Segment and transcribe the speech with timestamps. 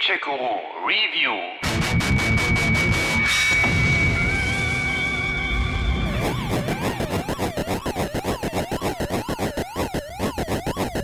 [0.00, 2.09] Manchego Review.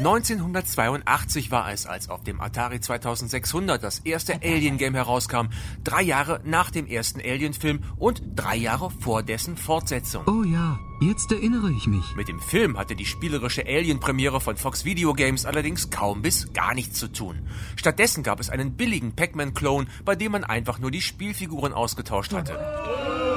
[0.06, 5.48] 1982 war es, als auf dem Atari 2600 das erste Alien-Game herauskam.
[5.82, 10.22] Drei Jahre nach dem ersten Alien-Film und drei Jahre vor dessen Fortsetzung.
[10.28, 12.14] Oh ja, jetzt erinnere ich mich.
[12.14, 16.72] Mit dem Film hatte die spielerische Alien-Premiere von Fox Video Games allerdings kaum bis gar
[16.74, 17.48] nichts zu tun.
[17.74, 23.35] Stattdessen gab es einen billigen Pac-Man-Clone, bei dem man einfach nur die Spielfiguren ausgetauscht hatte.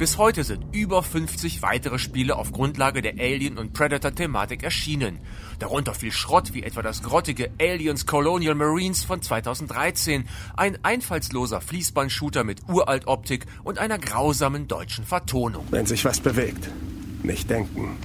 [0.00, 5.18] Bis heute sind über 50 weitere Spiele auf Grundlage der Alien- und Predator-Thematik erschienen.
[5.58, 10.24] Darunter viel Schrott wie etwa das grottige Aliens Colonial Marines von 2013,
[10.56, 15.66] ein einfallsloser Fließband-Shooter mit Uralt-Optik und einer grausamen deutschen Vertonung.
[15.70, 16.70] Wenn sich was bewegt,
[17.22, 17.98] nicht denken,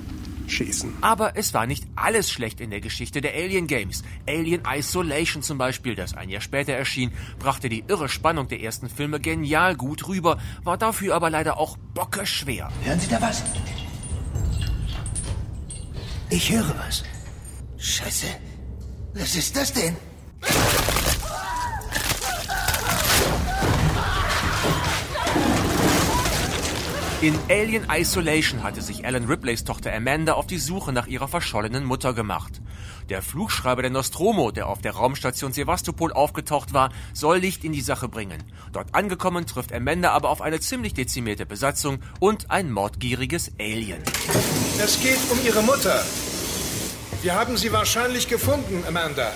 [0.48, 0.94] schießen.
[1.02, 4.04] Aber es war nicht alles schlecht in der Geschichte der Alien Games.
[4.28, 8.90] Alien Isolation zum Beispiel, das ein Jahr später erschien, brachte die irre Spannung der ersten
[8.90, 12.70] Filme genial gut rüber, war dafür aber leider auch bockeschwer.
[12.84, 13.44] Hören Sie da was?
[16.30, 17.04] Ich höre was.
[17.78, 18.28] Scheiße.
[19.14, 19.96] Was ist das denn?
[27.22, 31.86] In Alien Isolation hatte sich Alan Ripleys Tochter Amanda auf die Suche nach ihrer verschollenen
[31.86, 32.62] Mutter gemacht.
[33.10, 37.82] Der Flugschreiber der Nostromo, der auf der Raumstation Sevastopol aufgetaucht war, soll Licht in die
[37.82, 38.44] Sache bringen.
[38.74, 44.04] Dort angekommen trifft Amanda aber auf eine ziemlich dezimierte Besatzung und ein mordgieriges Alien.
[44.78, 46.04] Es geht um Ihre Mutter.
[47.22, 49.32] Wir haben sie wahrscheinlich gefunden, Amanda.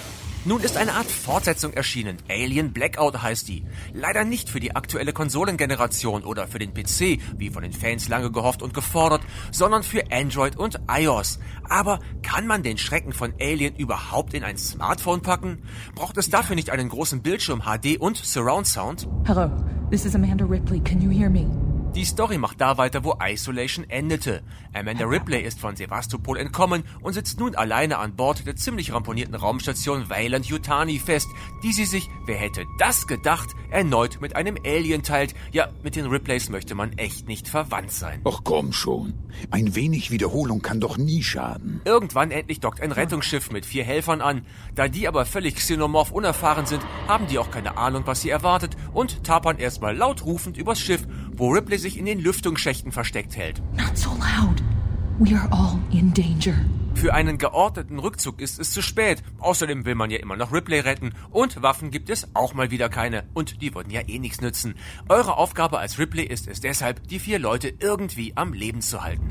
[0.46, 2.18] Nun ist eine Art Fortsetzung erschienen.
[2.30, 3.66] Alien Blackout heißt die.
[3.94, 8.32] Leider nicht für die aktuelle Konsolengeneration oder für den PC, wie von den Fans lange
[8.32, 11.40] gehofft und gefordert, sondern für Android und iOS.
[11.68, 15.62] Aber kann man den Schrecken von Alien überhaupt in ein Smartphone packen?
[15.94, 19.10] Braucht es dafür nicht einen großen Bildschirm, HD und Surround Sound?
[19.26, 19.52] Hello,
[19.92, 20.80] this is Amanda Ripley.
[20.80, 21.69] Can you hear me?
[21.96, 24.44] Die Story macht da weiter, wo Isolation endete.
[24.74, 29.34] Amanda Ripley ist von Sevastopol entkommen und sitzt nun alleine an Bord der ziemlich ramponierten
[29.34, 31.28] Raumstation Weyland Yutani fest,
[31.64, 35.34] die sie sich, wer hätte das gedacht, erneut mit einem Alien teilt.
[35.52, 38.22] Ja, mit den Ripleys möchte man echt nicht verwandt sein.
[38.24, 39.16] Ach komm schon.
[39.50, 41.82] Ein wenig Wiederholung kann doch nie schaden.
[41.86, 44.46] Irgendwann endlich dockt ein Rettungsschiff mit vier Helfern an.
[44.76, 48.78] Da die aber völlig xenomorph unerfahren sind, haben die auch keine Ahnung, was sie erwartet
[48.94, 51.08] und tapern erstmal laut rufend übers Schiff,
[51.40, 53.62] wo Ripley sich in den Lüftungsschächten versteckt hält.
[53.78, 54.62] Not so loud.
[55.20, 56.54] We are all in danger.
[57.00, 59.24] Für einen geordneten Rückzug ist es zu spät.
[59.40, 61.14] Außerdem will man ja immer noch Ripley retten.
[61.30, 63.24] Und Waffen gibt es auch mal wieder keine.
[63.34, 64.76] Und die würden ja eh nichts nützen.
[65.08, 69.26] Eure Aufgabe als Ripley ist es deshalb, die vier Leute irgendwie am Leben zu halten.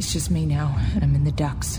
[1.32, 1.78] Ducks.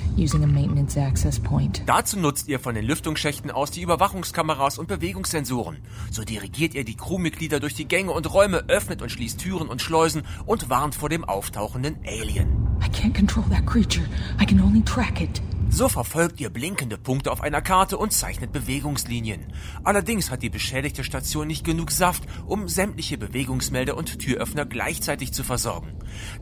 [1.88, 5.80] Dazu nutzt ihr von den Lüftungsschächten aus die Überwachungskameras und Bewegungssensoren.
[6.12, 9.82] So dirigiert ihr die Crewmitglieder durch die Gänge und Räume, öffnet und schließt Türen und
[9.82, 12.78] Schleusen und warnt vor dem auftauchenden Alien.
[12.80, 14.06] I can't control that creature.
[14.40, 15.42] I can only track it.
[15.72, 19.54] So verfolgt ihr blinkende Punkte auf einer Karte und zeichnet Bewegungslinien.
[19.84, 25.44] Allerdings hat die beschädigte Station nicht genug Saft, um sämtliche Bewegungsmelder und Türöffner gleichzeitig zu
[25.44, 25.94] versorgen.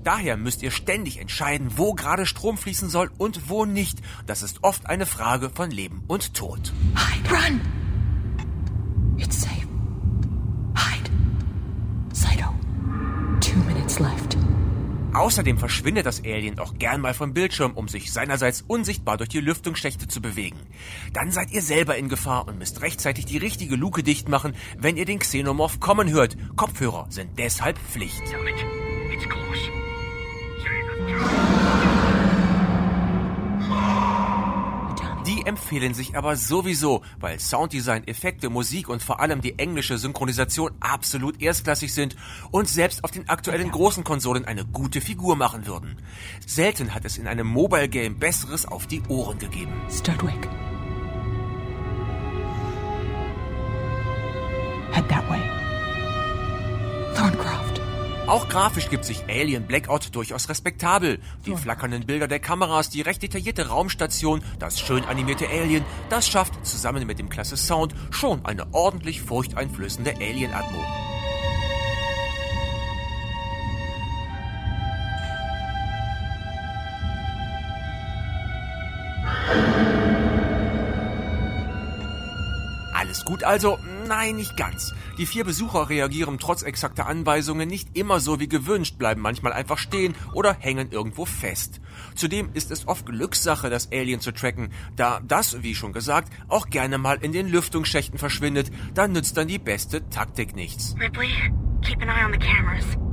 [0.04, 4.00] Daher müsst ihr ständig entscheiden, wo gerade Strom fließen soll und wo nicht.
[4.26, 6.74] Das ist oft eine Frage von Leben und Tod.
[6.96, 7.62] Hide, run!
[9.18, 9.68] It's safe.
[10.76, 11.10] Hide.
[12.14, 12.54] Saito.
[13.42, 14.37] Two minutes left.
[15.18, 19.40] Außerdem verschwindet das Alien auch gern mal vom Bildschirm, um sich seinerseits unsichtbar durch die
[19.40, 20.60] Lüftungsschächte zu bewegen.
[21.12, 24.96] Dann seid ihr selber in Gefahr und müsst rechtzeitig die richtige Luke dicht machen, wenn
[24.96, 26.38] ihr den Xenomorph kommen hört.
[26.56, 28.22] Kopfhörer sind deshalb Pflicht.
[31.02, 31.67] Die
[35.48, 41.42] empfehlen sich aber sowieso, weil Sounddesign, Effekte, Musik und vor allem die englische Synchronisation absolut
[41.42, 42.16] erstklassig sind
[42.52, 45.98] und selbst auf den aktuellen großen Konsolen eine gute Figur machen würden.
[46.46, 49.74] Selten hat es in einem Mobile Game Besseres auf die Ohren gegeben.
[50.28, 50.77] Head
[58.28, 61.20] Auch grafisch gibt sich Alien Blackout durchaus respektabel.
[61.46, 66.66] Die flackernden Bilder der Kameras, die recht detaillierte Raumstation, das schön animierte Alien, das schafft
[66.66, 71.07] zusammen mit dem klasse Sound schon eine ordentlich furchteinflößende Alien-Atmo.
[83.28, 83.78] Gut also?
[84.08, 84.94] Nein, nicht ganz.
[85.18, 89.78] Die vier Besucher reagieren trotz exakter Anweisungen nicht immer so wie gewünscht, bleiben manchmal einfach
[89.78, 91.82] stehen oder hängen irgendwo fest.
[92.16, 96.70] Zudem ist es oft Glückssache, das Alien zu tracken, da das, wie schon gesagt, auch
[96.70, 100.96] gerne mal in den Lüftungsschächten verschwindet, da nützt dann die beste Taktik nichts.
[100.98, 101.30] Ripley,
[101.82, 103.07] keep an eye on the cameras.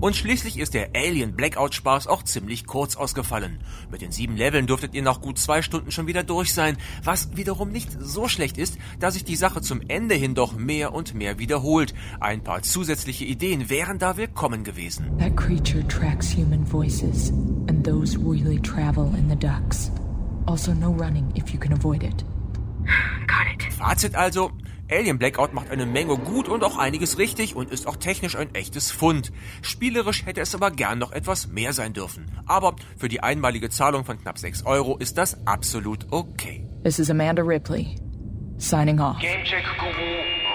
[0.00, 3.60] Und schließlich ist der Alien Blackout Spaß auch ziemlich kurz ausgefallen.
[3.90, 7.36] Mit den sieben Leveln dürftet ihr nach gut zwei Stunden schon wieder durch sein, was
[7.36, 11.14] wiederum nicht so schlecht ist, da sich die Sache zum Ende hin doch mehr und
[11.14, 11.94] mehr wiederholt.
[12.20, 15.16] Ein paar zusätzliche Ideen wären da willkommen gewesen.
[15.18, 17.30] That creature tracks human voices,
[17.68, 19.90] and those really travel in the ducts.
[20.46, 22.24] Also, no running if you can avoid it.
[23.26, 23.72] Got it.
[23.72, 24.52] Fazit also,
[24.90, 28.54] Alien Blackout macht eine Menge gut und auch einiges richtig und ist auch technisch ein
[28.54, 29.32] echtes Fund.
[29.62, 32.30] Spielerisch hätte es aber gern noch etwas mehr sein dürfen.
[32.46, 36.68] Aber für die einmalige Zahlung von knapp 6 Euro ist das absolut okay.
[36.84, 37.96] This is Amanda Ripley,
[38.58, 39.18] signing off.
[39.18, 40.45] Gamecheck Guru